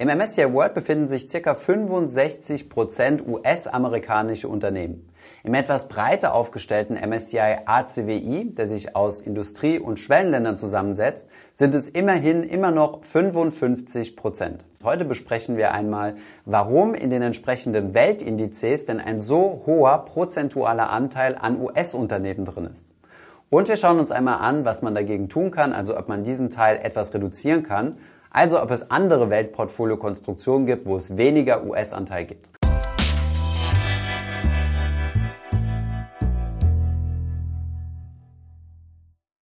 Im 0.00 0.08
MSCI 0.08 0.54
World 0.54 0.72
befinden 0.72 1.08
sich 1.08 1.28
ca. 1.28 1.52
65% 1.52 3.28
US-amerikanische 3.28 4.48
Unternehmen. 4.48 5.06
Im 5.44 5.52
etwas 5.52 5.88
breiter 5.88 6.32
aufgestellten 6.32 6.96
MSCI 6.96 7.58
ACWI, 7.66 8.54
der 8.54 8.66
sich 8.66 8.96
aus 8.96 9.20
Industrie- 9.20 9.78
und 9.78 9.98
Schwellenländern 9.98 10.56
zusammensetzt, 10.56 11.28
sind 11.52 11.74
es 11.74 11.86
immerhin 11.86 12.44
immer 12.44 12.70
noch 12.70 13.02
55% 13.02 14.60
Heute 14.82 15.04
besprechen 15.04 15.58
wir 15.58 15.74
einmal, 15.74 16.14
warum 16.46 16.94
in 16.94 17.10
den 17.10 17.20
entsprechenden 17.20 17.92
Weltindizes 17.92 18.86
denn 18.86 19.00
ein 19.00 19.20
so 19.20 19.64
hoher 19.66 20.06
prozentualer 20.06 20.88
Anteil 20.88 21.36
an 21.38 21.60
US-Unternehmen 21.60 22.46
drin 22.46 22.70
ist. 22.72 22.94
Und 23.50 23.68
wir 23.68 23.76
schauen 23.76 23.98
uns 23.98 24.12
einmal 24.12 24.38
an, 24.38 24.64
was 24.64 24.80
man 24.80 24.94
dagegen 24.94 25.28
tun 25.28 25.50
kann, 25.50 25.74
also 25.74 25.98
ob 25.98 26.08
man 26.08 26.22
diesen 26.22 26.48
Teil 26.48 26.80
etwas 26.82 27.12
reduzieren 27.12 27.64
kann, 27.64 27.98
also 28.30 28.62
ob 28.62 28.70
es 28.70 28.90
andere 28.90 29.28
Weltportfolio-Konstruktionen 29.28 30.66
gibt, 30.66 30.86
wo 30.86 30.96
es 30.96 31.16
weniger 31.16 31.64
US-Anteil 31.64 32.24
gibt. 32.24 32.48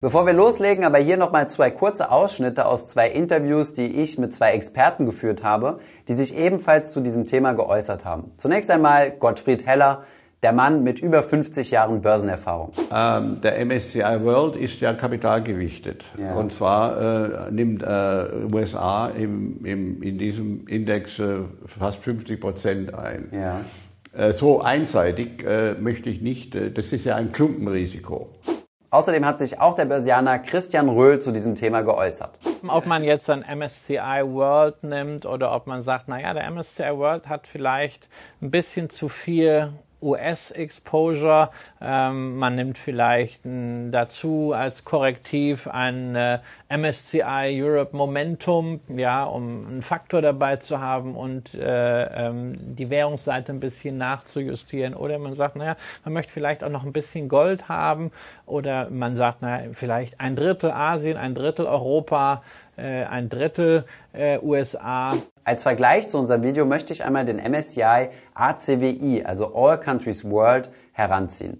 Bevor 0.03 0.25
wir 0.25 0.33
loslegen, 0.33 0.87
aber 0.87 0.97
hier 0.97 1.19
nochmal 1.19 1.51
zwei 1.51 1.71
kurze 1.71 2.11
Ausschnitte 2.11 2.65
aus 2.65 2.87
zwei 2.87 3.11
Interviews, 3.11 3.75
die 3.75 4.01
ich 4.01 4.17
mit 4.17 4.33
zwei 4.33 4.53
Experten 4.53 5.05
geführt 5.05 5.45
habe, 5.45 5.79
die 6.09 6.15
sich 6.15 6.35
ebenfalls 6.35 6.91
zu 6.93 7.03
diesem 7.03 7.27
Thema 7.27 7.53
geäußert 7.53 8.07
haben. 8.07 8.33
Zunächst 8.39 8.71
einmal 8.71 9.11
Gottfried 9.11 9.67
Heller, 9.67 10.05
der 10.43 10.53
Mann 10.53 10.83
mit 10.83 11.01
über 11.01 11.23
50 11.23 11.71
Jahren 11.71 12.01
Börsenerfahrung. 12.01 12.73
Ähm, 12.93 13.41
der 13.43 13.65
MSCI 13.65 14.25
World 14.25 14.57
ist 14.57 14.81
ja 14.81 14.95
kapitalgewichtet. 14.95 16.05
Ja. 16.19 16.35
Und 16.35 16.53
zwar 16.53 17.49
äh, 17.49 17.51
nimmt 17.51 17.83
äh, 17.83 18.27
USA 18.53 19.09
im, 19.09 19.65
im, 19.65 20.03
in 20.03 20.19
diesem 20.19 20.67
Index 20.67 21.19
äh, 21.19 21.41
fast 21.67 21.99
50 21.99 22.41
Prozent 22.41 22.95
ein. 22.95 23.29
Ja. 23.33 23.61
Äh, 24.13 24.33
so 24.33 24.61
einseitig 24.61 25.45
äh, 25.45 25.75
möchte 25.75 26.09
ich 26.09 26.23
nicht, 26.23 26.55
äh, 26.55 26.71
das 26.71 26.93
ist 26.93 27.05
ja 27.05 27.17
ein 27.17 27.33
Klumpenrisiko. 27.33 28.31
Außerdem 28.93 29.25
hat 29.25 29.39
sich 29.39 29.61
auch 29.61 29.77
der 29.77 29.85
Börsianer 29.85 30.41
Christian 30.41 30.89
Röhl 30.89 31.21
zu 31.21 31.31
diesem 31.31 31.55
Thema 31.55 31.83
geäußert. 31.83 32.41
Ob 32.67 32.87
man 32.87 33.05
jetzt 33.05 33.31
ein 33.31 33.45
MSCI 33.49 34.25
World 34.25 34.83
nimmt 34.83 35.27
oder 35.27 35.55
ob 35.55 35.69
man 35.69 35.83
sagt, 35.83 36.09
naja, 36.09 36.35
der 36.35 36.51
MSCI 36.51 36.97
World 36.97 37.29
hat 37.29 37.47
vielleicht 37.47 38.09
ein 38.43 38.51
bisschen 38.51 38.91
zu 38.91 39.09
viel 39.09 39.73
US-Exposure. 40.03 41.51
Ähm, 41.81 42.37
man 42.37 42.55
nimmt 42.55 42.79
vielleicht 42.79 43.45
n, 43.45 43.93
dazu 43.93 44.53
als 44.53 44.85
Korrektiv 44.85 45.67
ein 45.67 46.15
äh, 46.17 46.39
MSCI 46.69 47.61
Europe 47.63 47.97
Momentum, 47.97 48.81
ja, 48.89 49.25
um 49.25 49.67
einen 49.67 49.83
Faktor 49.83 50.23
dabei 50.23 50.57
zu 50.57 50.81
haben 50.81 51.15
und 51.15 51.55
äh, 51.55 52.27
ähm, 52.29 52.57
die 52.77 52.91
Währungsseite 52.91 53.53
ein 53.53 53.61
bisschen 53.61 53.99
nachzujustieren. 53.99 54.95
Oder 54.95 55.19
man 55.19 55.35
sagt, 55.35 55.57
naja, 55.57 55.77
man 56.05 56.15
möchte 56.15 56.33
vielleicht 56.33 56.63
auch 56.65 56.71
noch 56.71 56.85
ein 56.85 56.93
bisschen 56.93 57.29
Gold 57.29 57.69
haben. 57.69 58.13
Oder 58.47 58.91
man 58.91 59.17
sagt, 59.17 59.43
naja, 59.43 59.71
vielleicht 59.73 60.21
ein 60.21 60.37
Drittel 60.37 60.71
Asien, 60.71 61.17
ein 61.17 61.35
Drittel 61.35 61.67
Europa, 61.67 62.43
äh, 62.77 63.05
ein 63.05 63.29
Drittel 63.29 63.85
äh, 64.13 64.39
USA. 64.39 65.15
Als 65.43 65.63
Vergleich 65.63 66.07
zu 66.09 66.19
unserem 66.19 66.43
Video 66.43 66.67
möchte 66.67 66.93
ich 66.93 67.03
einmal 67.03 67.25
den 67.25 67.39
MSCI 67.39 68.11
ACWI, 68.35 69.25
also 69.25 69.55
All 69.55 69.81
Countries 69.81 70.23
World, 70.25 70.69
heranziehen. 70.93 71.59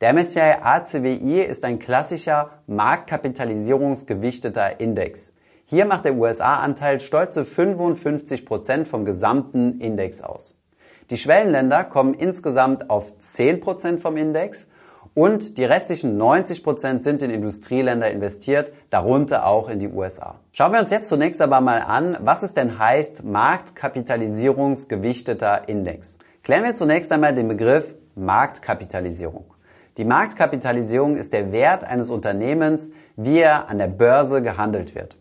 Der 0.00 0.14
MSCI 0.14 0.54
ACWI 0.60 1.42
ist 1.42 1.62
ein 1.64 1.78
klassischer 1.78 2.50
marktkapitalisierungsgewichteter 2.66 4.80
Index. 4.80 5.34
Hier 5.66 5.84
macht 5.84 6.06
der 6.06 6.14
USA-Anteil 6.14 7.00
stolze 7.00 7.44
55 7.44 8.46
Prozent 8.46 8.88
vom 8.88 9.04
gesamten 9.04 9.78
Index 9.80 10.22
aus. 10.22 10.56
Die 11.10 11.18
Schwellenländer 11.18 11.84
kommen 11.84 12.14
insgesamt 12.14 12.88
auf 12.88 13.12
10% 13.20 13.98
vom 13.98 14.16
Index 14.16 14.66
und 15.18 15.58
die 15.58 15.64
restlichen 15.64 16.16
90 16.16 16.62
Prozent 16.62 17.02
sind 17.02 17.22
in 17.22 17.30
Industrieländer 17.30 18.08
investiert, 18.08 18.70
darunter 18.88 19.48
auch 19.48 19.68
in 19.68 19.80
die 19.80 19.88
USA. 19.88 20.36
Schauen 20.52 20.70
wir 20.70 20.78
uns 20.78 20.92
jetzt 20.92 21.08
zunächst 21.08 21.40
aber 21.40 21.60
mal 21.60 21.80
an, 21.80 22.16
was 22.20 22.44
es 22.44 22.52
denn 22.52 22.78
heißt 22.78 23.24
Marktkapitalisierungsgewichteter 23.24 25.68
Index. 25.68 26.18
Klären 26.44 26.62
wir 26.62 26.76
zunächst 26.76 27.10
einmal 27.10 27.34
den 27.34 27.48
Begriff 27.48 27.96
Marktkapitalisierung. 28.14 29.46
Die 29.96 30.04
Marktkapitalisierung 30.04 31.16
ist 31.16 31.32
der 31.32 31.50
Wert 31.50 31.82
eines 31.82 32.10
Unternehmens, 32.10 32.92
wie 33.16 33.40
er 33.40 33.68
an 33.68 33.78
der 33.78 33.88
Börse 33.88 34.40
gehandelt 34.40 34.94
wird. 34.94 35.16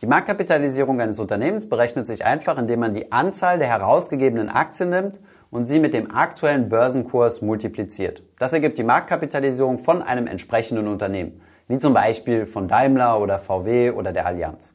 Die 0.00 0.06
Marktkapitalisierung 0.06 0.98
eines 0.98 1.18
Unternehmens 1.18 1.68
berechnet 1.68 2.06
sich 2.06 2.24
einfach, 2.24 2.56
indem 2.56 2.80
man 2.80 2.94
die 2.94 3.12
Anzahl 3.12 3.58
der 3.58 3.68
herausgegebenen 3.68 4.48
Aktien 4.48 4.88
nimmt 4.88 5.20
und 5.50 5.66
sie 5.66 5.78
mit 5.78 5.94
dem 5.94 6.10
aktuellen 6.10 6.68
Börsenkurs 6.68 7.42
multipliziert. 7.42 8.22
Das 8.38 8.52
ergibt 8.52 8.78
die 8.78 8.84
Marktkapitalisierung 8.84 9.78
von 9.78 10.02
einem 10.02 10.26
entsprechenden 10.26 10.88
Unternehmen, 10.88 11.40
wie 11.68 11.78
zum 11.78 11.94
Beispiel 11.94 12.46
von 12.46 12.68
Daimler 12.68 13.20
oder 13.20 13.38
VW 13.38 13.90
oder 13.90 14.12
der 14.12 14.26
Allianz. 14.26 14.74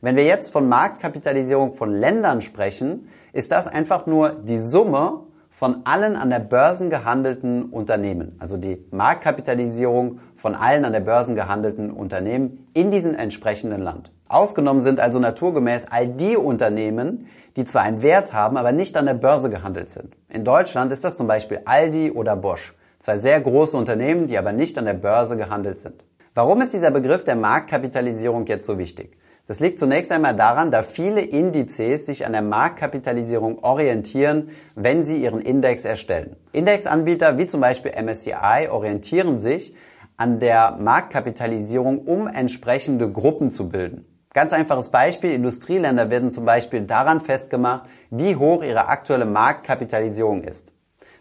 Wenn 0.00 0.16
wir 0.16 0.24
jetzt 0.24 0.50
von 0.50 0.68
Marktkapitalisierung 0.68 1.74
von 1.74 1.92
Ländern 1.92 2.40
sprechen, 2.40 3.08
ist 3.32 3.52
das 3.52 3.66
einfach 3.66 4.06
nur 4.06 4.30
die 4.30 4.58
Summe 4.58 5.24
von 5.60 5.82
allen 5.84 6.16
an 6.16 6.30
der 6.30 6.38
Börse 6.38 6.88
gehandelten 6.88 7.64
Unternehmen, 7.64 8.34
also 8.38 8.56
die 8.56 8.82
Marktkapitalisierung 8.92 10.20
von 10.34 10.54
allen 10.54 10.86
an 10.86 10.94
der 10.94 11.00
Börse 11.00 11.34
gehandelten 11.34 11.90
Unternehmen 11.90 12.66
in 12.72 12.90
diesem 12.90 13.14
entsprechenden 13.14 13.82
Land. 13.82 14.10
Ausgenommen 14.26 14.80
sind 14.80 15.00
also 15.00 15.18
naturgemäß 15.18 15.84
all 15.90 16.08
die 16.08 16.38
Unternehmen, 16.38 17.26
die 17.58 17.66
zwar 17.66 17.82
einen 17.82 18.00
Wert 18.00 18.32
haben, 18.32 18.56
aber 18.56 18.72
nicht 18.72 18.96
an 18.96 19.04
der 19.04 19.12
Börse 19.12 19.50
gehandelt 19.50 19.90
sind. 19.90 20.16
In 20.30 20.46
Deutschland 20.46 20.92
ist 20.92 21.04
das 21.04 21.14
zum 21.14 21.26
Beispiel 21.26 21.60
Aldi 21.66 22.12
oder 22.12 22.36
Bosch. 22.36 22.74
Zwei 22.98 23.18
sehr 23.18 23.38
große 23.38 23.76
Unternehmen, 23.76 24.28
die 24.28 24.38
aber 24.38 24.52
nicht 24.54 24.78
an 24.78 24.86
der 24.86 24.94
Börse 24.94 25.36
gehandelt 25.36 25.78
sind. 25.78 26.06
Warum 26.34 26.62
ist 26.62 26.72
dieser 26.72 26.90
Begriff 26.90 27.24
der 27.24 27.36
Marktkapitalisierung 27.36 28.46
jetzt 28.46 28.64
so 28.64 28.78
wichtig? 28.78 29.14
Das 29.50 29.58
liegt 29.58 29.80
zunächst 29.80 30.12
einmal 30.12 30.36
daran, 30.36 30.70
da 30.70 30.80
viele 30.82 31.22
Indizes 31.22 32.06
sich 32.06 32.24
an 32.24 32.30
der 32.30 32.40
Marktkapitalisierung 32.40 33.64
orientieren, 33.64 34.50
wenn 34.76 35.02
sie 35.02 35.20
ihren 35.20 35.40
Index 35.40 35.84
erstellen. 35.84 36.36
Indexanbieter 36.52 37.36
wie 37.36 37.48
zum 37.48 37.60
Beispiel 37.60 37.90
MSCI 38.00 38.68
orientieren 38.70 39.40
sich 39.40 39.74
an 40.16 40.38
der 40.38 40.76
Marktkapitalisierung, 40.78 41.98
um 41.98 42.28
entsprechende 42.28 43.10
Gruppen 43.10 43.50
zu 43.50 43.68
bilden. 43.68 44.06
Ganz 44.34 44.52
einfaches 44.52 44.90
Beispiel, 44.90 45.32
Industrieländer 45.32 46.10
werden 46.10 46.30
zum 46.30 46.44
Beispiel 46.44 46.82
daran 46.82 47.20
festgemacht, 47.20 47.90
wie 48.10 48.36
hoch 48.36 48.62
ihre 48.62 48.86
aktuelle 48.86 49.24
Marktkapitalisierung 49.24 50.44
ist. 50.44 50.74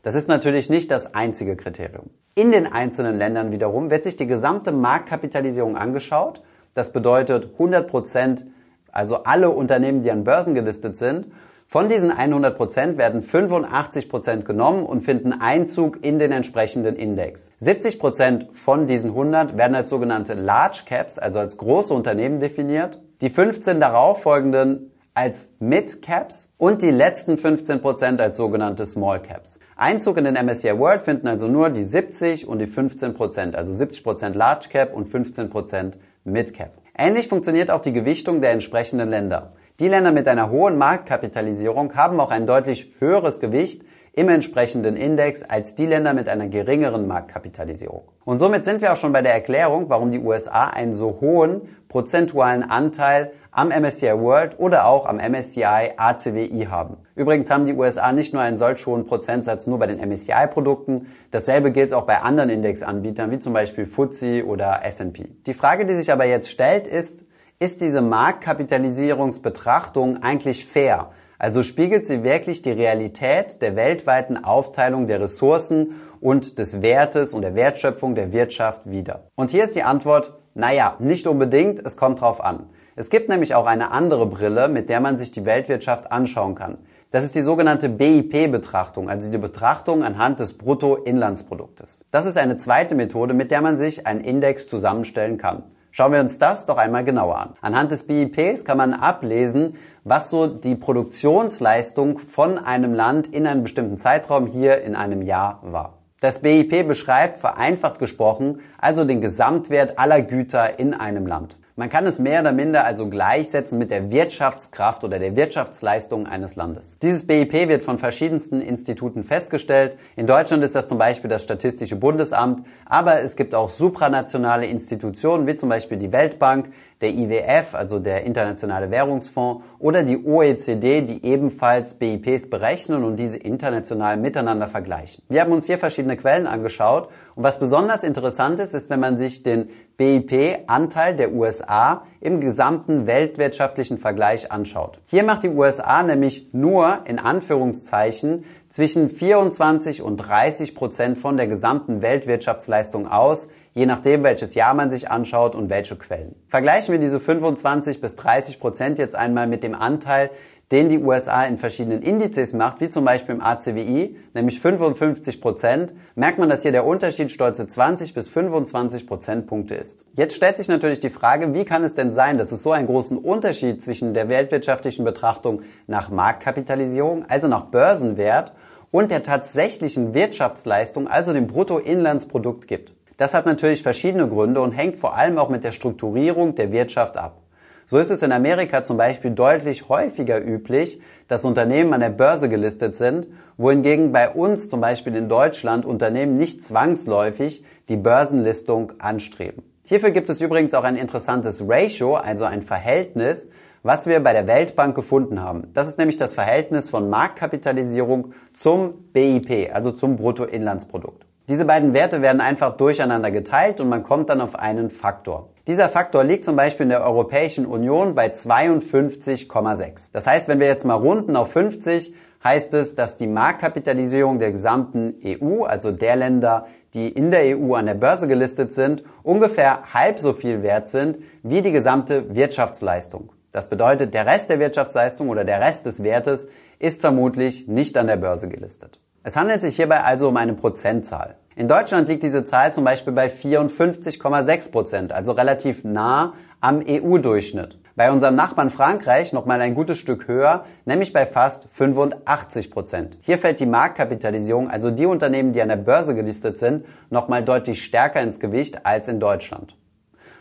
Das 0.04 0.14
ist 0.14 0.28
natürlich 0.28 0.70
nicht 0.70 0.92
das 0.92 1.16
einzige 1.16 1.56
Kriterium. 1.56 2.12
In 2.36 2.52
den 2.52 2.72
einzelnen 2.72 3.18
Ländern 3.18 3.52
wiederum 3.52 3.90
wird 3.90 4.04
sich 4.04 4.18
die 4.18 4.28
gesamte 4.28 4.72
Marktkapitalisierung 4.72 5.76
angeschaut. 5.76 6.44
Das 6.74 6.92
bedeutet 6.92 7.50
100 7.54 7.88
Prozent, 7.88 8.46
also 8.92 9.24
alle 9.24 9.50
Unternehmen, 9.50 10.02
die 10.02 10.12
an 10.12 10.24
Börsen 10.24 10.56
gelistet 10.56 10.98
sind 10.98 11.28
von 11.72 11.88
diesen 11.88 12.10
100 12.10 12.58
Prozent 12.58 12.98
werden 12.98 13.22
85 13.22 14.10
Prozent 14.10 14.44
genommen 14.44 14.88
und 14.88 15.02
finden 15.02 15.40
Einzug 15.40 16.04
in 16.04 16.18
den 16.18 16.32
entsprechenden 16.32 16.96
Index. 16.96 17.52
70 17.60 18.00
Prozent 18.00 18.48
von 18.54 18.88
diesen 18.88 19.12
100 19.12 19.56
werden 19.56 19.76
als 19.76 19.90
sogenannte 19.90 20.34
Large 20.34 20.82
Caps, 20.88 21.20
also 21.20 21.38
als 21.38 21.58
große 21.58 21.94
Unternehmen 21.94 22.40
definiert. 22.40 23.00
Die 23.22 23.30
15 23.30 23.80
darauf 23.80 24.24
folgenden 24.24 24.90
als 25.14 25.48
Mid 25.60 26.02
Caps 26.02 26.52
und 26.58 26.82
die 26.82 26.90
letzten 26.90 27.38
15 27.38 27.82
Prozent 27.82 28.20
als 28.20 28.38
sogenannte 28.38 28.88
Small 28.88 29.22
Caps. 29.22 29.60
Einzug 29.76 30.18
in 30.18 30.24
den 30.24 30.44
MSCI 30.44 30.76
World 30.80 31.04
finden 31.04 31.28
also 31.28 31.48
nur 31.48 31.70
die 31.70 31.84
70 31.84 32.48
und 32.48 32.58
die 32.58 32.66
15%, 32.66 33.14
Prozent, 33.14 33.56
also 33.56 33.74
70 33.74 34.04
Prozent 34.04 34.36
Large 34.36 34.70
Cap 34.72 34.96
und 34.96 35.08
15 35.08 35.52
Prozent 35.52 36.00
Mid 36.32 36.54
Cap. 36.54 36.72
Ähnlich 36.98 37.28
funktioniert 37.28 37.72
auch 37.72 37.82
die 37.82 37.94
Gewichtung 37.94 38.42
der 38.42 38.52
entsprechenden 38.52 39.10
Länder. 39.10 39.54
Die 39.80 39.88
Länder 39.88 40.12
mit 40.12 40.28
einer 40.28 40.50
hohen 40.50 40.78
Marktkapitalisierung 40.78 41.96
haben 41.96 42.20
auch 42.20 42.32
ein 42.32 42.46
deutlich 42.46 42.94
höheres 43.00 43.40
Gewicht 43.40 43.84
im 44.12 44.28
entsprechenden 44.28 44.98
Index 44.98 45.44
als 45.44 45.76
die 45.76 45.86
Länder 45.86 46.14
mit 46.14 46.28
einer 46.28 46.48
geringeren 46.48 47.08
Marktkapitalisierung. 47.08 48.02
Und 48.26 48.40
somit 48.40 48.66
sind 48.66 48.82
wir 48.82 48.92
auch 48.92 48.98
schon 48.98 49.14
bei 49.14 49.22
der 49.22 49.34
Erklärung, 49.34 49.90
warum 49.90 50.12
die 50.12 50.20
USA 50.20 50.66
einen 50.66 50.92
so 50.92 51.22
hohen 51.22 51.62
prozentualen 51.90 52.64
Anteil 52.64 53.34
am 53.52 53.70
MSCI 53.70 54.20
World 54.20 54.60
oder 54.60 54.86
auch 54.86 55.06
am 55.06 55.18
MSCI 55.18 55.94
ACWI 55.98 56.68
haben. 56.70 56.98
Übrigens 57.16 57.50
haben 57.50 57.66
die 57.66 57.74
USA 57.74 58.14
nicht 58.14 58.32
nur 58.32 58.42
einen 58.42 58.58
solch 58.58 58.86
hohen 58.86 59.06
Prozentsatz 59.06 59.68
nur 59.68 59.80
bei 59.80 59.88
den 59.88 60.00
MSCI-Produkten, 60.00 61.08
dasselbe 61.32 61.72
gilt 61.72 61.94
auch 61.94 62.06
bei 62.06 62.22
anderen 62.22 62.50
Indexanbietern 62.50 63.32
wie 63.32 63.40
zum 63.40 63.54
Beispiel 63.54 63.86
FTSE 63.86 64.46
oder 64.46 64.86
S&P. 64.86 65.28
Die 65.46 65.54
Frage, 65.54 65.86
die 65.86 65.96
sich 65.96 66.12
aber 66.12 66.26
jetzt 66.26 66.50
stellt, 66.50 66.88
ist, 66.88 67.26
ist 67.58 67.82
diese 67.82 68.02
Marktkapitalisierungsbetrachtung 68.02 70.24
eigentlich 70.24 70.66
fair? 70.66 71.10
Also 71.40 71.64
spiegelt 71.64 72.06
sie 72.06 72.24
wirklich 72.24 72.62
die 72.62 72.72
Realität 72.72 73.62
der 73.62 73.78
weltweiten 73.78 74.44
Aufteilung 74.44 75.08
der 75.08 75.22
Ressourcen 75.22 75.96
und 76.20 76.60
des 76.60 76.82
Wertes 76.82 77.34
und 77.34 77.44
der 77.44 77.56
Wertschöpfung 77.56 78.14
der 78.14 78.34
Wirtschaft 78.34 78.92
wider? 78.92 79.24
Und 79.36 79.50
hier 79.50 79.64
ist 79.64 79.78
die 79.78 79.84
Antwort, 79.84 80.34
naja, 80.54 80.98
nicht 81.00 81.28
unbedingt, 81.28 81.80
es 81.86 81.96
kommt 81.96 82.20
drauf 82.20 82.44
an. 82.44 82.68
Es 82.98 83.10
gibt 83.10 83.30
nämlich 83.30 83.56
auch 83.56 83.66
eine 83.66 83.92
andere 83.92 84.26
Brille, 84.26 84.68
mit 84.68 84.90
der 84.90 85.00
man 85.00 85.18
sich 85.18 85.32
die 85.32 85.46
Weltwirtschaft 85.46 86.12
anschauen 86.12 86.56
kann. 86.56 86.80
Das 87.12 87.24
ist 87.24 87.36
die 87.36 87.42
sogenannte 87.42 87.88
BIP-Betrachtung, 87.88 89.10
also 89.10 89.32
die 89.32 89.38
Betrachtung 89.38 90.04
anhand 90.04 90.42
des 90.42 90.58
Bruttoinlandsproduktes. 90.58 92.02
Das 92.12 92.26
ist 92.26 92.38
eine 92.38 92.58
zweite 92.58 92.96
Methode, 92.96 93.34
mit 93.34 93.50
der 93.50 93.62
man 93.62 93.78
sich 93.78 94.06
einen 94.06 94.20
Index 94.20 94.68
zusammenstellen 94.68 95.38
kann. 95.38 95.64
Schauen 95.92 96.12
wir 96.12 96.20
uns 96.20 96.38
das 96.38 96.68
doch 96.68 96.78
einmal 96.78 97.04
genauer 97.04 97.38
an. 97.40 97.54
Anhand 97.62 97.92
des 97.92 98.04
BIPs 98.04 98.64
kann 98.64 98.78
man 98.78 98.94
ablesen, 98.94 99.76
was 100.10 100.32
so 100.32 100.48
die 100.48 100.76
Produktionsleistung 100.76 102.18
von 102.18 102.58
einem 102.58 102.96
Land 102.96 103.28
in 103.28 103.46
einem 103.46 103.62
bestimmten 103.62 103.98
Zeitraum 103.98 104.48
hier 104.48 104.82
in 104.82 104.96
einem 104.96 105.22
Jahr 105.22 105.60
war. 105.62 106.00
Das 106.20 106.40
BIP 106.40 106.88
beschreibt, 106.88 107.38
vereinfacht 107.38 108.00
gesprochen, 108.00 108.60
also 108.78 109.06
den 109.06 109.22
Gesamtwert 109.22 110.00
aller 110.00 110.22
Güter 110.22 110.80
in 110.80 110.94
einem 110.94 111.28
Land. 111.28 111.58
Man 111.80 111.88
kann 111.88 112.06
es 112.06 112.20
mehr 112.20 112.42
oder 112.42 112.52
minder 112.52 112.84
also 112.84 113.08
gleichsetzen 113.08 113.78
mit 113.78 113.90
der 113.90 114.12
Wirtschaftskraft 114.12 115.06
oder 115.06 115.18
der 115.18 115.38
Wirtschaftsleistung 115.38 116.28
eines 116.28 116.58
Landes. 116.58 117.00
Dieses 117.00 117.26
BIP 117.26 117.54
wird 117.70 117.84
von 117.84 117.98
verschiedensten 117.98 118.60
Instituten 118.60 119.24
festgestellt. 119.24 119.98
In 120.18 120.28
Deutschland 120.28 120.62
ist 120.66 120.76
das 120.76 120.88
zum 120.88 120.98
Beispiel 120.98 121.30
das 121.30 121.42
Statistische 121.42 121.96
Bundesamt, 121.96 122.66
aber 122.86 123.22
es 123.22 123.38
gibt 123.38 123.56
auch 123.56 123.70
supranationale 123.70 124.66
Institutionen 124.66 125.48
wie 125.48 125.56
zum 125.56 125.70
Beispiel 125.70 125.96
die 125.96 126.12
Weltbank, 126.12 126.70
der 127.02 127.14
IWF, 127.14 127.76
also 127.76 128.00
der 128.00 128.24
Internationale 128.24 128.92
Währungsfonds, 128.92 129.64
oder 129.80 130.04
die 130.04 130.24
OECD, 130.24 131.02
die 131.02 131.26
ebenfalls 131.26 131.94
BIPs 131.94 132.50
berechnen 132.50 133.04
und 133.04 133.18
diese 133.18 133.38
international 133.38 134.18
miteinander 134.18 134.68
vergleichen. 134.68 135.24
Wir 135.30 135.42
haben 135.42 135.54
uns 135.54 135.66
hier 135.66 135.78
verschiedene 135.78 136.18
Quellen 136.18 136.46
angeschaut 136.46 137.10
und 137.36 137.44
was 137.44 137.58
besonders 137.58 138.04
interessant 138.04 138.60
ist, 138.60 138.74
ist, 138.74 138.90
wenn 138.90 139.00
man 139.00 139.18
sich 139.18 139.44
den 139.44 139.70
BIP-Anteil 139.96 141.16
der 141.16 141.32
USA 141.32 142.04
im 142.20 142.42
gesamten 142.42 143.08
weltwirtschaftlichen 143.08 143.98
Vergleich 143.98 144.52
anschaut. 144.52 145.00
Hier 145.06 145.24
macht 145.24 145.44
die 145.44 145.50
USA 145.50 146.04
nämlich 146.04 146.50
nur 146.52 147.00
in 147.06 147.18
Anführungszeichen 147.18 148.44
zwischen 148.70 149.10
24 149.10 150.02
und 150.02 150.18
30 150.18 150.76
Prozent 150.76 151.18
von 151.18 151.38
der 151.38 151.48
gesamten 151.48 152.02
Weltwirtschaftsleistung 152.02 153.08
aus, 153.08 153.48
je 153.80 153.86
nachdem, 153.86 154.24
welches 154.24 154.56
Jahr 154.56 154.74
man 154.74 154.90
sich 154.90 155.10
anschaut 155.10 155.56
und 155.56 155.70
welche 155.70 155.96
Quellen. 155.96 156.36
Vergleichen 156.50 156.92
wir 156.92 157.00
diese 157.00 157.22
25 157.22 158.02
bis 158.02 158.18
30 158.18 158.60
Prozent 158.60 159.00
jetzt 159.00 159.16
einmal 159.16 159.48
mit 159.48 159.64
dem 159.64 159.74
Anteil, 159.74 160.32
den 160.70 160.90
die 160.90 161.00
USA 161.00 161.46
in 161.46 161.58
verschiedenen 161.58 162.02
Indizes 162.02 162.52
macht, 162.52 162.82
wie 162.82 162.90
zum 162.90 163.06
Beispiel 163.06 163.36
im 163.36 163.42
ACWI, 163.42 164.18
nämlich 164.34 164.60
55 164.60 165.40
Prozent, 165.40 165.94
merkt 166.16 166.40
man, 166.40 166.50
dass 166.50 166.64
hier 166.64 166.74
der 166.74 166.86
Unterschied 166.86 167.32
stolze 167.32 167.68
20 167.68 168.14
bis 168.14 168.28
25 168.28 169.08
Prozentpunkte 169.08 169.76
ist. 169.76 170.04
Jetzt 170.14 170.36
stellt 170.36 170.58
sich 170.58 170.68
natürlich 170.68 171.00
die 171.00 171.10
Frage, 171.10 171.54
wie 171.54 171.64
kann 171.64 171.86
es 171.86 171.96
denn 171.96 172.14
sein, 172.14 172.38
dass 172.38 172.52
es 172.52 172.62
so 172.62 172.74
einen 172.74 172.86
großen 172.86 173.18
Unterschied 173.18 173.82
zwischen 173.82 174.14
der 174.14 174.28
weltwirtschaftlichen 174.28 175.06
Betrachtung 175.06 175.62
nach 175.88 176.10
Marktkapitalisierung, 176.10 177.24
also 177.30 177.48
nach 177.48 177.68
Börsenwert, 177.68 178.54
und 178.92 179.12
der 179.12 179.24
tatsächlichen 179.24 180.14
Wirtschaftsleistung, 180.14 181.08
also 181.08 181.32
dem 181.32 181.48
Bruttoinlandsprodukt 181.48 182.68
gibt. 182.68 182.94
Das 183.20 183.34
hat 183.34 183.46
natürlich 183.46 183.84
verschiedene 183.84 184.30
Gründe 184.30 184.62
und 184.62 184.72
hängt 184.72 184.96
vor 184.96 185.14
allem 185.18 185.38
auch 185.40 185.50
mit 185.50 185.66
der 185.66 185.74
Strukturierung 185.74 186.56
der 186.56 186.72
Wirtschaft 186.72 187.18
ab. 187.18 187.42
So 187.86 187.98
ist 187.98 188.12
es 188.12 188.24
in 188.24 188.32
Amerika 188.32 188.82
zum 188.82 188.96
Beispiel 188.96 189.32
deutlich 189.32 189.90
häufiger 189.90 190.42
üblich, 190.42 191.02
dass 191.28 191.44
Unternehmen 191.44 191.92
an 191.92 192.00
der 192.00 192.12
Börse 192.12 192.48
gelistet 192.48 192.96
sind, 192.96 193.28
wohingegen 193.58 194.14
bei 194.14 194.30
uns 194.30 194.70
zum 194.70 194.80
Beispiel 194.80 195.18
in 195.18 195.28
Deutschland 195.28 195.86
Unternehmen 195.86 196.38
nicht 196.38 196.64
zwangsläufig 196.64 197.66
die 197.90 197.98
Börsenlistung 197.98 198.94
anstreben. 199.00 199.64
Hierfür 199.86 200.12
gibt 200.12 200.30
es 200.30 200.40
übrigens 200.40 200.74
auch 200.74 200.86
ein 200.86 200.96
interessantes 200.96 201.62
Ratio, 201.68 202.16
also 202.16 202.46
ein 202.46 202.62
Verhältnis, 202.62 203.50
was 203.84 204.08
wir 204.08 204.22
bei 204.22 204.32
der 204.32 204.48
Weltbank 204.48 204.96
gefunden 204.96 205.42
haben. 205.42 205.72
Das 205.74 205.90
ist 205.90 205.98
nämlich 205.98 206.16
das 206.16 206.34
Verhältnis 206.34 206.90
von 206.90 207.10
Marktkapitalisierung 207.10 208.34
zum 208.54 209.12
BIP, 209.12 209.72
also 209.74 209.92
zum 209.92 210.16
Bruttoinlandsprodukt. 210.16 211.29
Diese 211.50 211.66
beiden 211.66 211.96
Werte 211.96 212.22
werden 212.22 212.42
einfach 212.42 212.78
durcheinander 212.78 213.32
geteilt 213.32 213.82
und 213.82 213.90
man 213.90 214.04
kommt 214.04 214.30
dann 214.30 214.40
auf 214.40 214.56
einen 214.56 214.92
Faktor. 214.92 215.50
Dieser 215.66 215.90
Faktor 215.90 216.24
liegt 216.24 216.46
zum 216.46 216.56
Beispiel 216.56 216.84
in 216.84 216.90
der 216.90 217.04
Europäischen 217.04 217.66
Union 217.66 218.14
bei 218.14 218.28
52,6. 218.28 220.12
Das 220.14 220.28
heißt, 220.28 220.48
wenn 220.48 220.60
wir 220.60 220.68
jetzt 220.68 220.86
mal 220.86 220.94
runden 220.94 221.36
auf 221.36 221.52
50, 221.52 222.14
heißt 222.44 222.76
es, 222.76 222.94
dass 222.94 223.18
die 223.18 223.26
Marktkapitalisierung 223.26 224.38
der 224.38 224.52
gesamten 224.52 225.16
EU, 225.26 225.64
also 225.64 225.92
der 225.92 226.18
Länder, 226.18 226.68
die 226.94 227.10
in 227.10 227.32
der 227.32 227.58
EU 227.58 227.74
an 227.74 227.88
der 227.88 227.96
Börse 227.96 228.28
gelistet 228.28 228.72
sind, 228.72 229.04
ungefähr 229.24 229.92
halb 229.92 230.20
so 230.20 230.34
viel 230.34 230.62
wert 230.62 230.88
sind 230.88 231.18
wie 231.42 231.64
die 231.64 231.72
gesamte 231.72 232.36
Wirtschaftsleistung. 232.36 233.32
Das 233.52 233.70
bedeutet, 233.70 234.14
der 234.14 234.28
Rest 234.28 234.52
der 234.52 234.60
Wirtschaftsleistung 234.60 235.30
oder 235.30 235.46
der 235.46 235.60
Rest 235.60 235.88
des 235.88 236.04
Wertes 236.04 236.48
ist 236.78 237.02
vermutlich 237.02 237.68
nicht 237.68 237.98
an 237.98 238.06
der 238.06 238.18
Börse 238.18 238.48
gelistet. 238.48 239.00
Es 239.22 239.36
handelt 239.36 239.62
sich 239.62 239.76
hierbei 239.76 240.02
also 240.04 240.30
um 240.30 240.38
eine 240.38 240.54
Prozentzahl. 240.54 241.36
In 241.58 241.68
Deutschland 241.68 242.08
liegt 242.08 242.24
diese 242.24 242.46
Zahl 242.46 242.74
zum 242.74 242.86
Beispiel 242.86 243.12
bei 243.12 243.28
54,6 243.28 244.72
Prozent, 244.72 245.12
also 245.12 245.34
relativ 245.34 245.84
nah 245.84 246.34
am 246.62 246.82
EU-Durchschnitt. 246.88 247.78
Bei 247.98 248.14
unserem 248.14 248.36
Nachbarn 248.36 248.70
Frankreich 248.70 249.34
noch 249.34 249.46
mal 249.46 249.60
ein 249.60 249.76
gutes 249.76 249.98
Stück 249.98 250.30
höher, 250.30 250.64
nämlich 250.86 251.12
bei 251.12 251.26
fast 251.26 251.68
85 251.72 252.72
Prozent. 252.72 253.18
Hier 253.20 253.38
fällt 253.38 253.60
die 253.60 253.66
Marktkapitalisierung, 253.66 254.70
also 254.70 254.90
die 254.90 255.06
Unternehmen, 255.06 255.52
die 255.52 255.62
an 255.62 255.68
der 255.68 255.76
Börse 255.76 256.16
gelistet 256.16 256.58
sind, 256.58 256.86
noch 257.10 257.28
mal 257.28 257.44
deutlich 257.44 257.84
stärker 257.84 258.22
ins 258.22 258.40
Gewicht 258.40 258.86
als 258.86 259.10
in 259.10 259.20
Deutschland. 259.20 259.76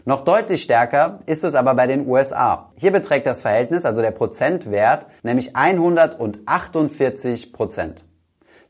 Noch 0.04 0.20
deutlich 0.20 0.62
stärker 0.62 1.18
ist 1.26 1.42
es 1.42 1.56
aber 1.56 1.74
bei 1.74 1.88
den 1.88 2.06
USA. 2.06 2.70
Hier 2.76 2.92
beträgt 2.92 3.26
das 3.26 3.42
Verhältnis, 3.42 3.84
also 3.84 4.02
der 4.02 4.12
Prozentwert, 4.12 5.08
nämlich 5.24 5.56
148 5.56 7.52
Prozent. 7.52 8.07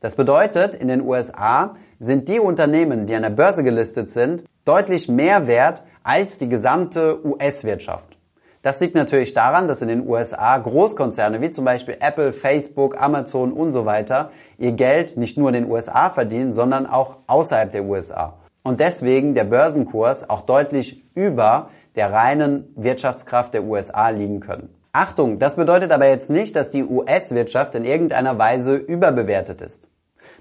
Das 0.01 0.15
bedeutet, 0.15 0.77
in 0.77 0.89
den 0.89 1.03
USA 1.03 1.75
sind 1.99 2.29
die 2.29 2.39
Unternehmen, 2.39 3.07
die 3.07 3.17
an 3.17 3.23
der 3.23 3.31
Börse 3.31 3.65
gelistet 3.65 4.09
sind, 4.11 4.45
deutlich 4.65 5.09
mehr 5.09 5.49
wert 5.49 5.83
als 6.05 6.39
die 6.39 6.49
gesamte 6.49 7.25
US-Wirtschaft. 7.27 8.17
Das 8.63 8.81
liegt 8.81 8.95
natürlich 8.95 9.35
daran, 9.35 9.67
dass 9.67 9.83
in 9.83 9.89
den 9.89 10.07
USA 10.07 10.57
Großkonzerne 10.59 11.41
wie 11.41 11.51
zum 11.51 11.65
Beispiel 11.65 11.97
Apple, 12.01 12.33
Facebook, 12.33 13.01
Amazon 13.01 13.53
und 13.53 13.73
so 13.73 13.87
weiter 13.87 14.31
ihr 14.57 14.73
Geld 14.73 15.17
nicht 15.17 15.37
nur 15.37 15.49
in 15.49 15.55
den 15.55 15.71
USA 15.71 16.11
verdienen, 16.11 16.53
sondern 16.53 16.87
auch 16.87 17.17
außerhalb 17.27 17.73
der 17.73 17.85
USA. 17.85 18.35
Und 18.63 18.81
deswegen 18.81 19.35
der 19.35 19.45
Börsenkurs 19.45 20.29
auch 20.29 20.43
deutlich 20.43 21.05
über 21.15 21.71
der 21.97 22.13
reinen 22.13 22.73
Wirtschaftskraft 22.77 23.55
der 23.55 23.65
USA 23.65 24.11
liegen 24.11 24.41
können. 24.41 24.78
Achtung, 24.93 25.39
das 25.39 25.57
bedeutet 25.57 25.93
aber 25.93 26.09
jetzt 26.09 26.31
nicht, 26.31 26.57
dass 26.57 26.71
die 26.71 26.83
US-Wirtschaft 26.83 27.75
in 27.75 27.85
irgendeiner 27.85 28.39
Weise 28.39 28.75
überbewertet 28.75 29.61
ist. 29.61 29.91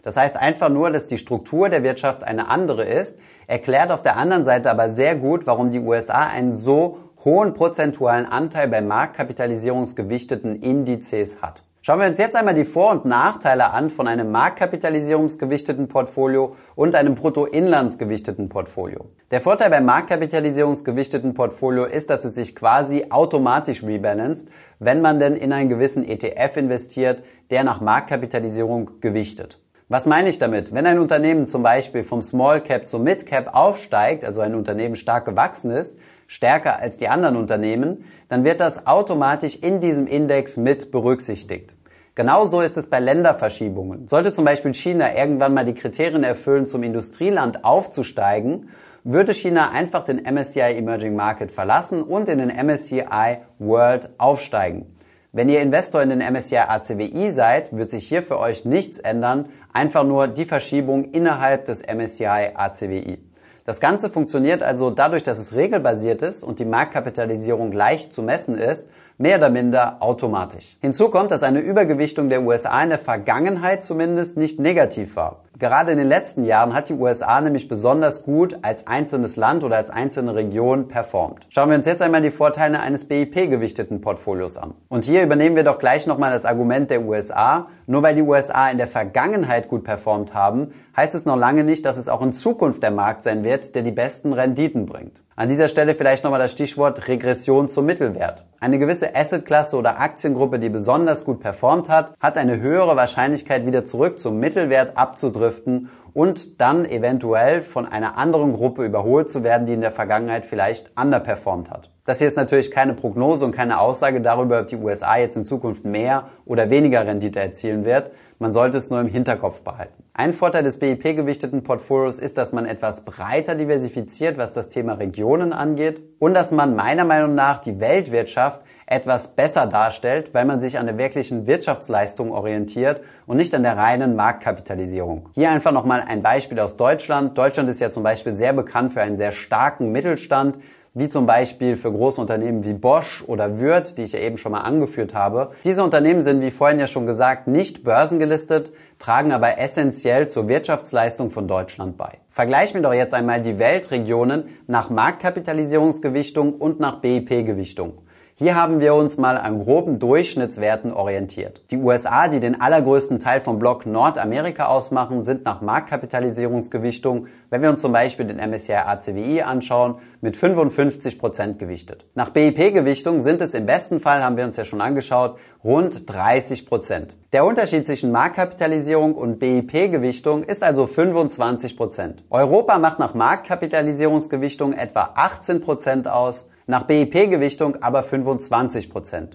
Das 0.03 0.15
heißt 0.15 0.37
einfach 0.37 0.69
nur, 0.69 0.89
dass 0.89 1.05
die 1.05 1.17
Struktur 1.17 1.67
der 1.69 1.83
Wirtschaft 1.83 2.23
eine 2.23 2.47
andere 2.47 2.85
ist, 2.85 3.17
erklärt 3.47 3.91
auf 3.91 4.01
der 4.01 4.15
anderen 4.15 4.45
Seite 4.45 4.71
aber 4.71 4.89
sehr 4.89 5.15
gut, 5.15 5.45
warum 5.47 5.69
die 5.69 5.79
USA 5.79 6.27
einen 6.27 6.55
so 6.55 6.99
hohen 7.25 7.53
prozentualen 7.53 8.25
Anteil 8.25 8.69
bei 8.69 8.81
marktkapitalisierungsgewichteten 8.81 10.61
Indizes 10.61 11.41
hat. 11.41 11.66
Schauen 11.87 12.01
wir 12.01 12.07
uns 12.07 12.19
jetzt 12.19 12.35
einmal 12.35 12.53
die 12.53 12.65
Vor- 12.65 12.91
und 12.91 13.05
Nachteile 13.05 13.71
an 13.71 13.89
von 13.89 14.09
einem 14.09 14.29
marktkapitalisierungsgewichteten 14.29 15.87
Portfolio 15.87 16.57
und 16.75 16.95
einem 16.95 17.15
Bruttoinlandsgewichteten 17.15 18.49
Portfolio. 18.49 19.05
Der 19.31 19.39
Vorteil 19.39 19.69
beim 19.69 19.85
marktkapitalisierungsgewichteten 19.85 21.33
Portfolio 21.33 21.85
ist, 21.85 22.09
dass 22.09 22.25
es 22.25 22.35
sich 22.35 22.57
quasi 22.57 23.05
automatisch 23.09 23.83
rebalanced, 23.83 24.49
wenn 24.79 24.99
man 24.99 25.17
denn 25.17 25.37
in 25.37 25.53
einen 25.53 25.69
gewissen 25.69 26.05
ETF 26.05 26.57
investiert, 26.57 27.23
der 27.51 27.63
nach 27.63 27.79
Marktkapitalisierung 27.79 28.99
gewichtet. 28.99 29.61
Was 29.87 30.05
meine 30.05 30.27
ich 30.27 30.39
damit? 30.39 30.73
Wenn 30.73 30.85
ein 30.85 30.99
Unternehmen 30.99 31.47
zum 31.47 31.63
Beispiel 31.63 32.03
vom 32.03 32.21
Small 32.21 32.59
Cap 32.59 32.85
zum 32.89 33.03
Mid 33.03 33.25
Cap 33.25 33.55
aufsteigt, 33.55 34.25
also 34.25 34.41
ein 34.41 34.55
Unternehmen 34.55 34.95
stark 34.95 35.23
gewachsen 35.23 35.71
ist, 35.71 35.95
stärker 36.27 36.79
als 36.79 36.97
die 36.97 37.07
anderen 37.07 37.37
Unternehmen, 37.37 38.03
dann 38.27 38.43
wird 38.43 38.59
das 38.59 38.85
automatisch 38.85 39.55
in 39.55 39.79
diesem 39.79 40.05
Index 40.05 40.57
mit 40.57 40.91
berücksichtigt. 40.91 41.76
Genauso 42.17 42.61
ist 42.61 42.77
es 42.77 42.87
bei 42.87 42.99
Länderverschiebungen. 42.99 44.07
Sollte 44.07 44.31
zum 44.31 44.43
Beispiel 44.43 44.73
China 44.73 45.15
irgendwann 45.15 45.53
mal 45.53 45.65
die 45.65 45.75
Kriterien 45.75 46.23
erfüllen, 46.23 46.65
zum 46.65 46.81
Industrieland 46.81 47.63
aufzusteigen, 47.63 48.69
würde 49.03 49.35
China 49.35 49.69
einfach 49.69 50.03
den 50.03 50.23
MSCI 50.23 50.61
Emerging 50.61 51.15
Market 51.15 51.51
verlassen 51.51 52.01
und 52.01 52.27
in 52.27 52.39
den 52.39 52.49
MSCI 52.49 53.37
World 53.59 54.09
aufsteigen. 54.17 54.97
Wenn 55.31 55.47
ihr 55.47 55.61
Investor 55.61 56.01
in 56.01 56.09
den 56.09 56.33
MSCI 56.33 56.57
ACWI 56.57 57.29
seid, 57.29 57.77
wird 57.77 57.91
sich 57.91 58.07
hier 58.07 58.23
für 58.23 58.39
euch 58.39 58.65
nichts 58.65 58.97
ändern, 58.97 59.49
einfach 59.71 60.03
nur 60.03 60.27
die 60.27 60.45
Verschiebung 60.45 61.11
innerhalb 61.11 61.65
des 61.65 61.83
MSCI 61.83 62.53
ACWI. 62.55 63.26
Das 63.67 63.81
Ganze 63.81 64.09
funktioniert 64.09 64.63
also 64.63 64.91
dadurch, 64.91 65.23
dass 65.23 65.37
es 65.37 65.53
regelbasiert 65.53 66.21
ist 66.21 66.41
und 66.41 66.59
die 66.59 66.63
Marktkapitalisierung 66.63 67.73
leicht 67.73 68.13
zu 68.13 68.23
messen 68.23 68.57
ist, 68.57 68.87
mehr 69.17 69.39
oder 69.39 69.49
minder 69.49 69.97
automatisch. 69.99 70.77
Hinzu 70.79 71.09
kommt, 71.09 71.31
dass 71.31 71.43
eine 71.43 71.59
Übergewichtung 71.59 72.29
der 72.29 72.43
USA 72.43 72.81
in 72.81 72.91
der 72.91 72.97
Vergangenheit 72.97 73.83
zumindest 73.83 74.37
nicht 74.37 74.57
negativ 74.57 75.17
war. 75.17 75.41
Gerade 75.59 75.91
in 75.91 75.97
den 75.97 76.07
letzten 76.07 76.45
Jahren 76.45 76.75
hat 76.75 76.89
die 76.89 76.93
USA 76.93 77.41
nämlich 77.41 77.67
besonders 77.67 78.21
gut 78.21 78.59
als 78.61 78.85
einzelnes 78.85 79.37
Land 79.37 79.63
oder 79.63 79.77
als 79.77 79.89
einzelne 79.89 80.35
Region 80.35 80.87
performt. 80.87 81.47
Schauen 81.49 81.69
wir 81.69 81.77
uns 81.77 81.87
jetzt 81.87 82.03
einmal 82.03 82.21
die 82.21 82.29
Vorteile 82.29 82.79
eines 82.79 83.05
BIP-gewichteten 83.05 83.99
Portfolios 83.99 84.57
an. 84.57 84.75
Und 84.87 85.05
hier 85.05 85.23
übernehmen 85.23 85.55
wir 85.55 85.63
doch 85.63 85.79
gleich 85.79 86.05
nochmal 86.05 86.31
das 86.31 86.45
Argument 86.45 86.91
der 86.91 87.01
USA. 87.01 87.69
Nur 87.87 88.03
weil 88.03 88.13
die 88.13 88.21
USA 88.21 88.69
in 88.69 88.77
der 88.77 88.85
Vergangenheit 88.85 89.67
gut 89.67 89.83
performt 89.83 90.35
haben, 90.35 90.73
heißt 90.95 91.15
es 91.15 91.25
noch 91.25 91.37
lange 91.37 91.63
nicht, 91.63 91.87
dass 91.87 91.97
es 91.97 92.07
auch 92.07 92.21
in 92.21 92.33
Zukunft 92.33 92.83
der 92.83 92.91
Markt 92.91 93.23
sein 93.23 93.43
wird, 93.43 93.73
der 93.73 93.81
die 93.81 93.91
besten 93.91 94.33
Renditen 94.33 94.85
bringt. 94.85 95.23
An 95.39 95.49
dieser 95.49 95.67
Stelle 95.67 95.93
vielleicht 95.93 96.23
nochmal 96.23 96.39
das 96.39 96.51
Stichwort 96.53 97.07
Regression 97.07 97.67
zum 97.67 97.85
Mittelwert. 97.85 98.43
Eine 98.59 98.79
gewisse 98.79 99.15
Assetklasse 99.15 99.77
oder 99.77 99.99
Aktiengruppe, 99.99 100.57
die 100.57 100.69
besonders 100.69 101.25
gut 101.25 101.41
performt 101.41 101.89
hat, 101.89 102.13
hat 102.19 102.39
eine 102.39 102.59
höhere 102.59 102.95
Wahrscheinlichkeit, 102.95 103.67
wieder 103.67 103.85
zurück 103.85 104.17
zum 104.17 104.39
Mittelwert 104.39 104.97
abzudriften 104.97 105.91
und 106.15 106.59
dann 106.59 106.85
eventuell 106.85 107.61
von 107.61 107.85
einer 107.85 108.17
anderen 108.17 108.53
Gruppe 108.53 108.83
überholt 108.83 109.29
zu 109.29 109.43
werden, 109.43 109.67
die 109.67 109.73
in 109.73 109.81
der 109.81 109.91
Vergangenheit 109.91 110.47
vielleicht 110.47 110.89
underperformt 110.99 111.69
hat. 111.69 111.91
Das 112.05 112.17
hier 112.17 112.25
ist 112.25 112.35
natürlich 112.35 112.71
keine 112.71 112.95
Prognose 112.95 113.45
und 113.45 113.51
keine 113.51 113.79
Aussage 113.79 114.21
darüber, 114.21 114.61
ob 114.61 114.67
die 114.67 114.77
USA 114.77 115.17
jetzt 115.17 115.37
in 115.37 115.43
Zukunft 115.43 115.85
mehr 115.85 116.29
oder 116.45 116.71
weniger 116.71 117.05
Rendite 117.05 117.39
erzielen 117.39 117.85
wird. 117.85 118.09
Man 118.39 118.53
sollte 118.53 118.77
es 118.77 118.91
nur 118.91 118.99
im 119.01 119.07
Hinterkopf 119.07 119.61
behalten. 119.61 120.03
Ein 120.13 120.31
Vorteil 120.31 120.61
des 120.61 120.77
BIP-gewichteten 120.77 121.63
Portfolios 121.63 122.19
ist, 122.19 122.37
dass 122.37 122.51
man 122.51 122.67
etwas 122.67 123.01
breiter 123.01 123.55
diversifiziert, 123.55 124.37
was 124.37 124.53
das 124.53 124.69
Thema 124.69 124.93
Regionen 124.93 125.53
angeht 125.53 126.03
und 126.19 126.35
dass 126.35 126.51
man 126.51 126.75
meiner 126.75 127.03
Meinung 127.03 127.33
nach 127.33 127.57
die 127.57 127.79
Weltwirtschaft 127.79 128.61
etwas 128.85 129.27
besser 129.29 129.65
darstellt, 129.65 130.33
weil 130.33 130.45
man 130.45 130.61
sich 130.61 130.77
an 130.77 130.85
der 130.85 130.97
wirklichen 130.97 131.47
Wirtschaftsleistung 131.47 132.31
orientiert 132.31 133.01
und 133.25 133.37
nicht 133.37 133.53
an 133.55 133.63
der 133.63 133.75
reinen 133.75 134.15
Marktkapitalisierung. 134.15 135.29
Hier 135.33 135.49
einfach 135.49 135.71
nochmal 135.71 136.03
ein 136.07 136.21
Beispiel 136.21 136.59
aus 136.59 136.77
Deutschland. 136.77 137.37
Deutschland 137.37 137.69
ist 137.69 137.81
ja 137.81 137.89
zum 137.89 138.03
Beispiel 138.03 138.35
sehr 138.35 138.53
bekannt 138.53 138.93
für 138.93 139.01
einen 139.01 139.17
sehr 139.17 139.31
starken 139.31 139.91
Mittelstand, 139.91 140.59
wie 140.97 141.09
zum 141.09 141.27
Beispiel 141.27 141.75
für 141.75 141.91
große 141.91 142.19
Unternehmen 142.19 142.63
wie 142.63 142.73
Bosch 142.73 143.23
oder 143.27 143.59
Würth, 143.59 143.97
die 143.97 144.03
ich 144.03 144.13
ja 144.13 144.19
eben 144.19 144.37
schon 144.37 144.51
mal 144.51 144.61
angeführt 144.61 145.13
habe. 145.13 145.51
Diese 145.63 145.83
Unternehmen 145.83 146.23
sind, 146.23 146.41
wie 146.41 146.49
vorhin 146.49 146.79
ja 146.79 146.87
schon 146.87 147.05
gesagt, 147.05 147.47
nicht 147.47 147.83
börsengelistet, 147.83 148.71
tragen 148.97 149.31
aber 149.31 149.59
essentiell 149.59 150.27
zur 150.27 150.47
Wirtschaftsleistung 150.47 151.29
von 151.29 151.47
Deutschland 151.47 151.97
bei. 151.97 152.17
Vergleichen 152.31 152.75
wir 152.75 152.81
doch 152.81 152.93
jetzt 152.93 153.13
einmal 153.13 153.41
die 153.41 153.59
Weltregionen 153.59 154.45
nach 154.65 154.89
Marktkapitalisierungsgewichtung 154.89 156.53
und 156.53 156.79
nach 156.79 156.99
BIP-Gewichtung. 157.01 157.99
Hier 158.39 158.53
haben 158.53 158.79
wir 158.81 158.93
uns 158.93 159.17
mal 159.17 159.35
an 159.35 159.57
groben 159.57 159.97
Durchschnittswerten 159.97 160.93
orientiert. 160.93 161.63
Die 161.71 161.77
USA, 161.77 162.27
die 162.27 162.39
den 162.39 162.61
allergrößten 162.61 163.17
Teil 163.17 163.41
vom 163.41 163.57
Block 163.57 163.87
Nordamerika 163.87 164.67
ausmachen, 164.67 165.23
sind 165.23 165.43
nach 165.43 165.61
Marktkapitalisierungsgewichtung, 165.61 167.25
wenn 167.49 167.63
wir 167.63 167.71
uns 167.71 167.81
zum 167.81 167.93
Beispiel 167.93 168.27
den 168.27 168.37
MSCI 168.37 168.73
ACWI 168.73 169.41
anschauen, 169.41 169.95
mit 170.21 170.37
55 170.37 171.17
Prozent 171.17 171.57
gewichtet. 171.57 172.05
Nach 172.13 172.29
BIP-Gewichtung 172.29 173.21
sind 173.21 173.41
es 173.41 173.55
im 173.55 173.65
besten 173.65 173.99
Fall, 173.99 174.23
haben 174.23 174.37
wir 174.37 174.43
uns 174.43 174.55
ja 174.55 174.65
schon 174.65 174.81
angeschaut, 174.81 175.39
rund 175.63 176.07
30%. 176.07 176.67
Prozent. 176.67 177.15
Der 177.33 177.43
Unterschied 177.43 177.87
zwischen 177.87 178.11
Marktkapitalisierung 178.11 179.15
und 179.15 179.39
BIP-Gewichtung 179.39 180.43
ist 180.43 180.61
also 180.61 180.83
25%. 180.83 181.75
Prozent. 181.75 182.23
Europa 182.29 182.77
macht 182.77 182.99
nach 182.99 183.15
Marktkapitalisierungsgewichtung 183.15 184.73
etwa 184.73 185.09
18 185.15 185.59
Prozent 185.59 186.07
aus, 186.07 186.47
nach 186.67 186.83
BIP-Gewichtung 186.83 187.77
aber 187.81 188.01
25% 188.01 189.29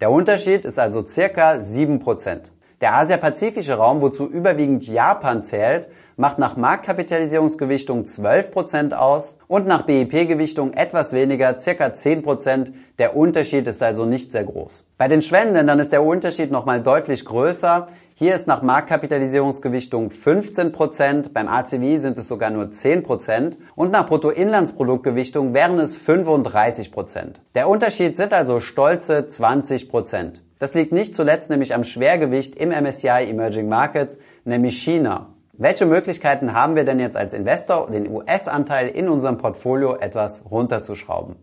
Der 0.00 0.10
Unterschied 0.10 0.64
ist 0.64 0.78
also 0.78 1.04
circa 1.04 1.54
7% 1.54 2.50
Der 2.80 2.94
Asia-Pazifische 2.94 3.74
Raum, 3.74 4.00
wozu 4.00 4.26
überwiegend 4.26 4.86
Japan 4.86 5.42
zählt, 5.42 5.88
macht 6.16 6.38
nach 6.38 6.56
Marktkapitalisierungsgewichtung 6.56 8.02
12% 8.04 8.94
aus 8.94 9.36
und 9.48 9.66
nach 9.66 9.82
BIP-Gewichtung 9.82 10.72
etwas 10.72 11.12
weniger, 11.12 11.58
circa 11.58 11.86
10%. 11.86 12.72
Der 12.98 13.16
Unterschied 13.16 13.66
ist 13.66 13.82
also 13.82 14.06
nicht 14.06 14.32
sehr 14.32 14.44
groß. 14.44 14.86
Bei 14.96 15.08
den 15.08 15.22
Schwellenländern 15.22 15.78
ist 15.78 15.92
der 15.92 16.02
Unterschied 16.02 16.50
nochmal 16.50 16.82
deutlich 16.82 17.24
größer. 17.24 17.88
Hier 18.18 18.34
ist 18.34 18.46
nach 18.46 18.62
Marktkapitalisierungsgewichtung 18.62 20.08
15%, 20.08 21.34
beim 21.34 21.48
ACWI 21.48 21.98
sind 21.98 22.16
es 22.16 22.26
sogar 22.26 22.48
nur 22.48 22.64
10% 22.68 23.58
und 23.74 23.92
nach 23.92 24.06
Bruttoinlandsproduktgewichtung 24.06 25.52
wären 25.52 25.78
es 25.78 26.00
35%. 26.00 27.40
Der 27.54 27.68
Unterschied 27.68 28.16
sind 28.16 28.32
also 28.32 28.58
stolze 28.58 29.18
20%. 29.18 30.40
Das 30.58 30.72
liegt 30.72 30.92
nicht 30.92 31.14
zuletzt 31.14 31.50
nämlich 31.50 31.74
am 31.74 31.84
Schwergewicht 31.84 32.56
im 32.56 32.70
MSCI 32.70 33.28
Emerging 33.28 33.68
Markets, 33.68 34.16
nämlich 34.46 34.82
China. 34.82 35.34
Welche 35.52 35.84
Möglichkeiten 35.84 36.54
haben 36.54 36.74
wir 36.74 36.84
denn 36.84 37.00
jetzt 37.00 37.18
als 37.18 37.34
Investor, 37.34 37.90
den 37.90 38.08
US-Anteil 38.08 38.88
in 38.88 39.10
unserem 39.10 39.36
Portfolio 39.36 39.94
etwas 39.94 40.42
runterzuschrauben? 40.50 41.36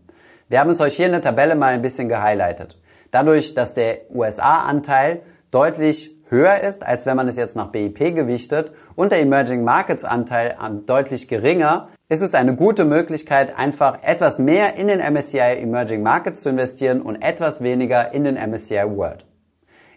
Wir 0.48 0.58
haben 0.58 0.70
es 0.70 0.80
euch 0.80 0.96
hier 0.96 1.06
in 1.06 1.12
der 1.12 1.22
Tabelle 1.22 1.54
mal 1.54 1.72
ein 1.72 1.82
bisschen 1.82 2.08
gehighlightet. 2.08 2.80
Dadurch, 3.12 3.54
dass 3.54 3.74
der 3.74 4.10
USA-Anteil 4.12 5.22
deutlich 5.52 6.13
höher 6.34 6.60
ist, 6.60 6.84
als 6.84 7.06
wenn 7.06 7.16
man 7.16 7.28
es 7.28 7.36
jetzt 7.36 7.56
nach 7.56 7.68
BIP 7.68 8.14
gewichtet 8.14 8.72
und 8.96 9.12
der 9.12 9.20
Emerging 9.20 9.64
Markets 9.64 10.04
Anteil 10.04 10.56
deutlich 10.84 11.28
geringer, 11.28 11.88
ist 12.08 12.20
es 12.20 12.34
eine 12.34 12.54
gute 12.54 12.84
Möglichkeit, 12.84 13.56
einfach 13.56 14.02
etwas 14.02 14.38
mehr 14.38 14.76
in 14.76 14.88
den 14.88 15.00
MSCI 15.00 15.58
Emerging 15.62 16.02
Markets 16.02 16.42
zu 16.42 16.50
investieren 16.50 17.00
und 17.00 17.22
etwas 17.22 17.62
weniger 17.62 18.12
in 18.12 18.24
den 18.24 18.34
MSCI 18.34 18.84
World. 18.84 19.24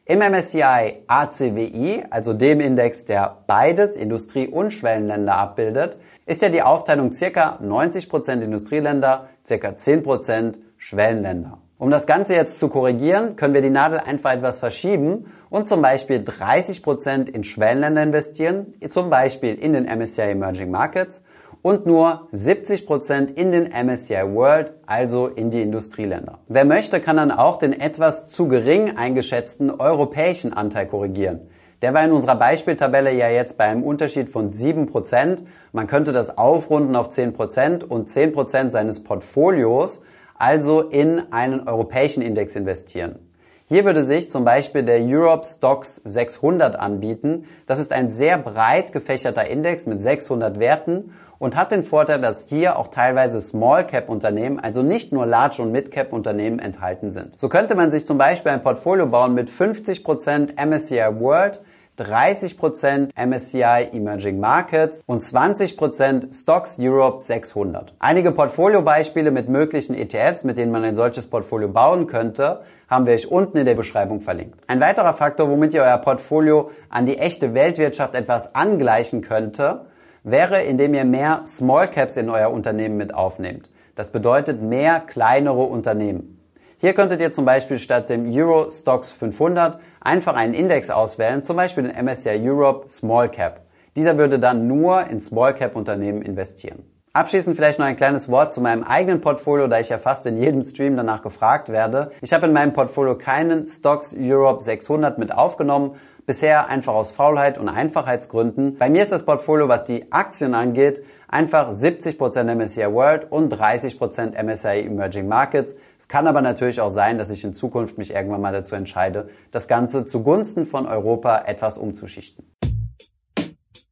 Im 0.05 0.19
MSCI 0.19 1.03
ACWI, 1.07 2.05
also 2.09 2.31
dem 2.31 2.61
Index, 2.61 3.03
der 3.03 3.39
beides, 3.45 3.97
Industrie- 3.97 4.47
und 4.47 4.71
Schwellenländer 4.71 5.35
abbildet, 5.35 5.97
ist 6.25 6.41
ja 6.41 6.47
die 6.47 6.61
Aufteilung 6.61 7.11
ca. 7.11 7.59
90% 7.61 8.41
Industrieländer, 8.41 9.27
ca. 9.45 9.53
10% 9.53 10.59
Schwellenländer. 10.77 11.57
Um 11.79 11.91
das 11.91 12.07
Ganze 12.07 12.33
jetzt 12.33 12.57
zu 12.57 12.69
korrigieren, 12.69 13.35
können 13.35 13.53
wir 13.53 13.61
die 13.61 13.69
Nadel 13.69 13.99
einfach 13.99 14.33
etwas 14.33 14.57
verschieben 14.57 15.31
und 15.51 15.67
zum 15.67 15.83
Beispiel 15.83 16.17
30% 16.17 17.29
in 17.29 17.43
Schwellenländer 17.43 18.01
investieren, 18.01 18.73
zum 18.89 19.11
Beispiel 19.11 19.53
in 19.53 19.73
den 19.73 19.85
MSCI 19.85 20.31
Emerging 20.31 20.71
Markets 20.71 21.21
und 21.61 21.85
nur 21.85 22.29
70% 22.33 23.35
in 23.35 23.51
den 23.51 23.65
MSCI 23.65 24.23
World, 24.33 24.73
also 24.87 25.27
in 25.27 25.51
die 25.51 25.61
Industrieländer. 25.61 26.39
Wer 26.47 26.65
möchte, 26.65 26.99
kann 26.99 27.17
dann 27.17 27.29
auch 27.29 27.57
den 27.57 27.79
etwas 27.79 28.25
zu 28.25 28.47
gering 28.47 28.97
eingeschätzten 28.97 29.69
europäischen 29.69 30.53
Anteil 30.53 30.87
korrigieren. 30.87 31.41
Der 31.83 31.93
war 31.93 32.03
in 32.03 32.11
unserer 32.11 32.37
Beispieltabelle 32.37 33.13
ja 33.13 33.29
jetzt 33.29 33.55
bei 33.55 33.65
einem 33.65 33.83
Unterschied 33.83 34.29
von 34.29 34.49
7%. 34.49 35.43
Man 35.73 35.85
könnte 35.85 36.11
das 36.11 36.39
aufrunden 36.39 36.95
auf 36.95 37.09
10% 37.09 37.83
und 37.83 38.09
10% 38.09 38.71
seines 38.71 39.03
Portfolios 39.03 40.01
also 40.37 40.81
in 40.81 41.31
einen 41.31 41.67
europäischen 41.67 42.21
Index 42.21 42.55
investieren. 42.55 43.19
Hier 43.65 43.83
würde 43.83 44.03
sich 44.03 44.29
zum 44.29 44.45
Beispiel 44.45 44.83
der 44.83 45.01
Europe 45.01 45.45
Stocks 45.45 45.99
600 46.05 46.79
anbieten. 46.79 47.45
Das 47.65 47.79
ist 47.79 47.91
ein 47.91 48.09
sehr 48.09 48.37
breit 48.37 48.93
gefächerter 48.93 49.49
Index 49.49 49.85
mit 49.85 50.01
600 50.01 50.57
Werten 50.57 51.11
und 51.37 51.57
hat 51.57 51.71
den 51.73 51.83
Vorteil, 51.83 52.21
dass 52.21 52.47
hier 52.47 52.79
auch 52.79 52.87
teilweise 52.87 53.41
Small 53.41 53.85
Cap 53.85 54.07
Unternehmen, 54.07 54.59
also 54.59 54.83
nicht 54.83 55.11
nur 55.11 55.25
Large 55.25 55.61
und 55.61 55.73
Mid 55.73 55.91
Cap 55.91 56.13
Unternehmen 56.13 56.59
enthalten 56.59 57.11
sind. 57.11 57.37
So 57.37 57.49
könnte 57.49 57.75
man 57.75 57.91
sich 57.91 58.05
zum 58.05 58.17
Beispiel 58.17 58.53
ein 58.53 58.63
Portfolio 58.63 59.05
bauen 59.05 59.33
mit 59.33 59.49
50% 59.49 60.55
MSCI 60.65 61.19
World, 61.19 61.61
30% 61.97 63.09
MSCI 63.15 63.89
Emerging 63.91 64.39
Markets 64.39 65.01
und 65.07 65.21
20% 65.21 66.33
Stocks 66.33 66.77
Europe 66.79 67.23
600. 67.23 67.93
Einige 67.99 68.31
Portfoliobeispiele 68.31 69.31
mit 69.31 69.49
möglichen 69.49 69.95
ETFs, 69.95 70.43
mit 70.43 70.57
denen 70.57 70.71
man 70.71 70.83
ein 70.83 70.95
solches 70.95 71.27
Portfolio 71.27 71.69
bauen 71.69 72.05
könnte, 72.07 72.61
haben 72.87 73.07
wir 73.07 73.13
euch 73.13 73.31
unten 73.31 73.57
in 73.57 73.65
der 73.65 73.75
Beschreibung 73.75 74.21
verlinkt. 74.21 74.59
Ein 74.67 74.79
weiterer 74.79 75.13
Faktor, 75.13 75.49
womit 75.49 75.73
ihr 75.73 75.81
euer 75.81 75.97
Portfolio 75.97 76.69
an 76.89 77.05
die 77.05 77.17
echte 77.17 77.53
Weltwirtschaft 77.53 78.15
etwas 78.15 78.53
angleichen 78.53 79.21
könnte, 79.21 79.87
wäre, 80.23 80.61
indem 80.61 80.93
ihr 80.93 81.05
mehr 81.05 81.41
Small 81.45 81.87
Caps 81.87 82.17
in 82.17 82.29
euer 82.29 82.51
Unternehmen 82.51 82.97
mit 82.97 83.13
aufnehmt. 83.13 83.69
Das 83.95 84.11
bedeutet 84.11 84.61
mehr 84.61 84.99
kleinere 84.99 85.63
Unternehmen. 85.63 86.36
Hier 86.79 86.93
könntet 86.93 87.21
ihr 87.21 87.31
zum 87.31 87.43
Beispiel 87.43 87.79
statt 87.79 88.07
dem 88.11 88.31
Euro 88.31 88.69
Stocks 88.69 89.11
500 89.11 89.79
einfach 89.99 90.35
einen 90.35 90.53
Index 90.53 90.91
auswählen, 90.91 91.41
zum 91.41 91.57
Beispiel 91.57 91.85
den 91.85 92.05
MSCI 92.05 92.39
Europe 92.39 92.87
Small 92.87 93.31
Cap. 93.31 93.61
Dieser 93.95 94.15
würde 94.19 94.37
dann 94.37 94.67
nur 94.67 95.07
in 95.07 95.19
Small 95.19 95.55
Cap 95.55 95.75
Unternehmen 95.75 96.21
investieren. 96.21 96.85
Abschließend 97.17 97.55
vielleicht 97.55 97.79
noch 97.79 97.87
ein 97.87 97.95
kleines 97.95 98.29
Wort 98.29 98.53
zu 98.53 98.61
meinem 98.61 98.83
eigenen 98.83 99.21
Portfolio, 99.21 99.65
da 99.65 99.79
ich 99.79 99.89
ja 99.89 99.97
fast 99.97 100.27
in 100.27 100.37
jedem 100.37 100.61
Stream 100.61 100.95
danach 100.95 101.23
gefragt 101.23 101.69
werde. 101.69 102.11
Ich 102.21 102.31
habe 102.31 102.45
in 102.45 102.53
meinem 102.53 102.73
Portfolio 102.73 103.17
keinen 103.17 103.65
Stocks 103.65 104.15
Europe 104.15 104.61
600 104.61 105.17
mit 105.17 105.33
aufgenommen, 105.33 105.95
bisher 106.27 106.69
einfach 106.69 106.93
aus 106.93 107.11
Faulheit 107.11 107.57
und 107.57 107.69
Einfachheitsgründen. 107.69 108.77
Bei 108.77 108.91
mir 108.91 109.01
ist 109.01 109.11
das 109.11 109.25
Portfolio, 109.25 109.67
was 109.67 109.83
die 109.83 110.11
Aktien 110.11 110.53
angeht, 110.53 111.03
einfach 111.27 111.71
70% 111.71 112.53
MSCI 112.53 112.93
World 112.93 113.31
und 113.31 113.51
30% 113.51 114.39
MSCI 114.39 114.85
Emerging 114.85 115.27
Markets. 115.27 115.73
Es 115.97 116.07
kann 116.07 116.27
aber 116.27 116.43
natürlich 116.43 116.81
auch 116.81 116.91
sein, 116.91 117.17
dass 117.17 117.31
ich 117.31 117.43
in 117.43 117.53
Zukunft 117.53 117.97
mich 117.97 118.13
irgendwann 118.13 118.41
mal 118.41 118.53
dazu 118.53 118.75
entscheide, 118.75 119.29
das 119.49 119.67
Ganze 119.67 120.05
zugunsten 120.05 120.67
von 120.67 120.85
Europa 120.85 121.45
etwas 121.47 121.79
umzuschichten. 121.79 122.45